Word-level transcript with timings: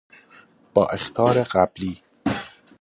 با 0.73 0.87
اخطار 0.87 1.43
قبلی 1.43 2.03